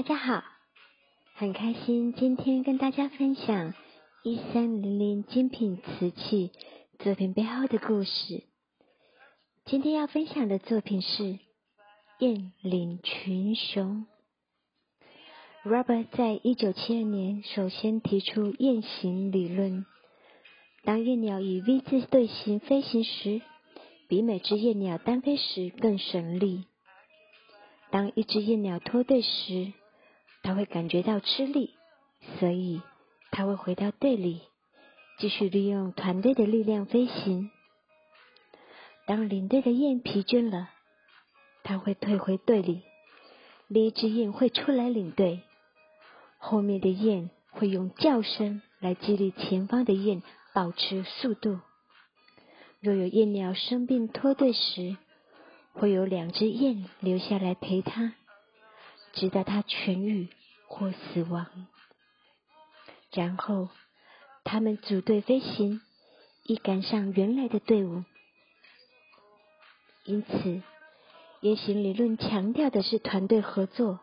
[0.00, 0.42] 大家好，
[1.34, 3.74] 很开心今天跟大家分享
[4.22, 6.52] 一三零零精品瓷器
[7.00, 8.44] 作品背后的故事。
[9.66, 11.38] 今天要分享的作品是
[12.18, 14.06] 雁领群雄。
[15.64, 19.84] Robert 在一九七二年首先提出雁行理论。
[20.82, 23.42] 当雁鸟以 V 字队形飞行时，
[24.08, 26.64] 比每只雁鸟单飞时更省力。
[27.90, 29.74] 当一只雁鸟脱队时，
[30.42, 31.74] 它会感觉到吃力，
[32.38, 32.82] 所以
[33.30, 34.42] 它会回到队里，
[35.18, 37.50] 继续利用团队的力量飞行。
[39.06, 40.70] 当领队的雁疲倦了，
[41.62, 42.82] 它会退回队里，
[43.68, 45.42] 另一只雁会出来领队，
[46.38, 50.22] 后面的雁会用叫声来激励前方的雁。
[50.52, 51.60] 保持速度。
[52.80, 54.96] 若有雁鸟生病脱队时，
[55.74, 58.14] 会有两只雁留下来陪它，
[59.12, 60.28] 直到它痊愈
[60.66, 61.66] 或死亡。
[63.12, 63.68] 然后，
[64.44, 65.80] 它们组队飞行，
[66.44, 68.04] 以赶上原来的队伍。
[70.04, 70.62] 因此，
[71.40, 74.00] 雁行理论强调的是团队合作、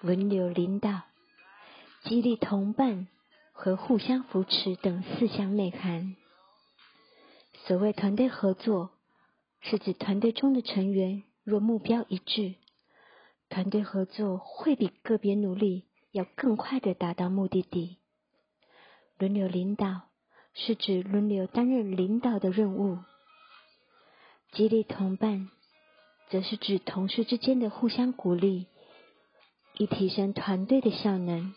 [0.00, 1.02] 轮流领导、
[2.04, 3.08] 激励同伴。
[3.58, 6.14] 和互相扶持等四项内涵。
[7.64, 8.90] 所谓团队合作，
[9.62, 12.56] 是指团队中的成员若目标一致，
[13.48, 17.98] 团队合作会比个别努力要更快的达到目的地。
[19.18, 20.02] 轮流领导，
[20.52, 22.98] 是指轮流担任领导的任务。
[24.52, 25.50] 激励同伴，
[26.28, 28.66] 则是指同事之间的互相鼓励，
[29.78, 31.54] 以提升团队的效能。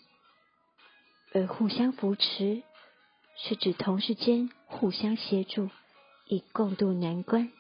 [1.34, 2.64] 而互相扶持，
[3.38, 5.70] 是指同事间互相协助，
[6.26, 7.52] 以共度难关。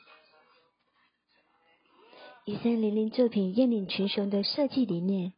[2.50, 5.34] 一三零零作品《雁领群雄》的设计理念，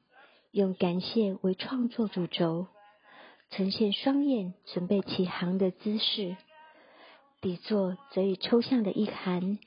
[0.51, 2.67] 用感谢为创作主轴，
[3.49, 6.37] 呈现双雁准备起航的姿势。
[7.41, 9.59] 底座则以抽象的意涵，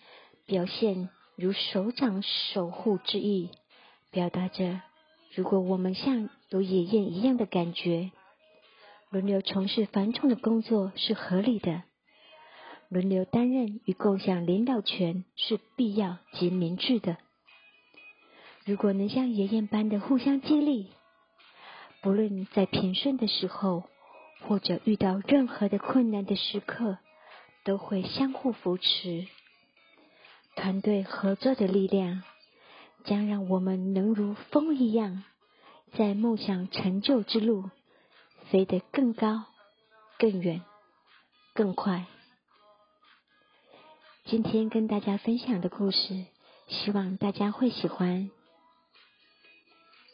[0.47, 3.50] 表现如手掌守护之意，
[4.10, 4.81] 表达着
[5.34, 8.10] 如果我们像有野雁一样的感觉。
[9.10, 11.83] 轮流从事繁重的工作是合理的，
[12.88, 17.19] 轮流担任与共享领导权是必要及明智的。
[18.65, 20.91] 如果能像爷爷般的互相激励，
[22.01, 23.85] 不论在平顺的时候，
[24.41, 26.99] 或者遇到任何的困难的时刻，
[27.65, 29.27] 都会相互扶持。
[30.57, 32.23] 团队合作的力量，
[33.05, 35.25] 将让我们能如风一样，
[35.93, 37.71] 在梦想成就之路。
[38.51, 39.45] 飞得更高、
[40.19, 40.63] 更远、
[41.55, 42.05] 更快。
[44.27, 46.27] 今天跟大家分享的故事，
[46.69, 48.31] 希望大家会喜欢。